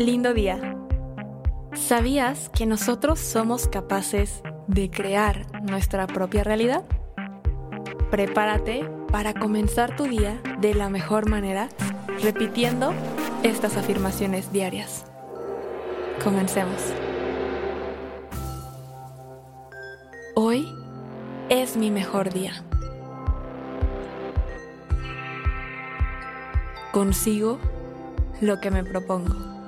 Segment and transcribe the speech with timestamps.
[0.00, 0.78] Lindo día.
[1.74, 6.86] ¿Sabías que nosotros somos capaces de crear nuestra propia realidad?
[8.10, 11.68] Prepárate para comenzar tu día de la mejor manera
[12.22, 12.94] repitiendo
[13.42, 15.04] estas afirmaciones diarias.
[16.24, 16.80] Comencemos.
[20.34, 20.66] Hoy
[21.50, 22.64] es mi mejor día.
[26.90, 27.58] Consigo
[28.40, 29.59] lo que me propongo.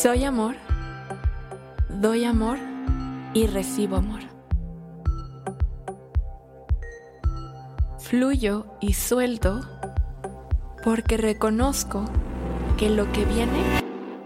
[0.00, 0.54] Soy amor,
[1.88, 2.56] doy amor
[3.34, 4.20] y recibo amor.
[7.98, 9.60] Fluyo y suelto
[10.84, 12.04] porque reconozco
[12.76, 13.60] que lo que viene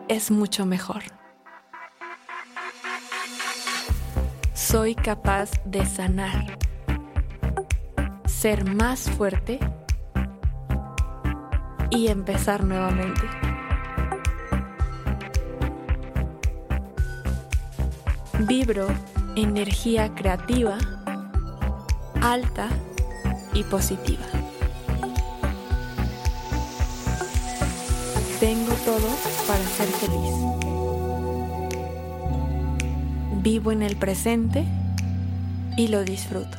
[0.08, 1.04] es mucho mejor.
[4.52, 6.58] Soy capaz de sanar,
[8.26, 9.58] ser más fuerte
[11.90, 13.51] y empezar nuevamente.
[18.48, 18.88] Vibro
[19.36, 20.76] energía creativa,
[22.20, 22.68] alta
[23.54, 24.24] y positiva.
[28.40, 29.08] Tengo todo
[29.46, 30.34] para ser feliz.
[33.42, 34.64] Vivo en el presente
[35.76, 36.58] y lo disfruto.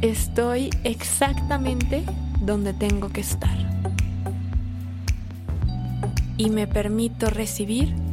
[0.00, 2.04] Estoy exactamente
[2.40, 3.58] donde tengo que estar.
[6.36, 8.09] Y me permito recibir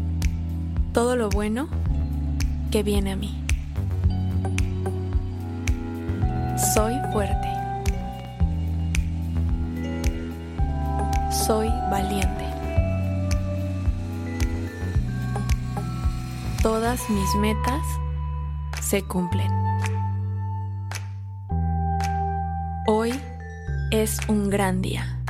[0.98, 1.68] todo lo bueno
[2.72, 3.40] que viene a mí.
[6.74, 7.48] Soy fuerte.
[11.32, 12.46] Soy valiente.
[16.64, 17.86] Todas mis metas
[18.82, 19.52] se cumplen.
[22.88, 23.14] Hoy
[23.92, 25.22] es un gran día.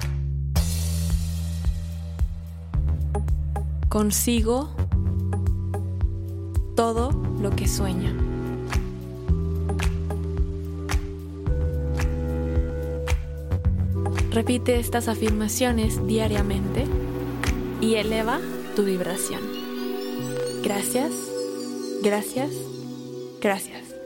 [3.90, 4.70] Consigo
[6.78, 7.10] todo
[7.42, 8.14] lo que sueño.
[14.32, 16.86] Repite estas afirmaciones diariamente
[17.82, 18.40] y eleva
[18.76, 19.42] tu vibración.
[20.64, 21.12] Gracias,
[22.04, 22.52] gracias,
[23.42, 23.97] gracias.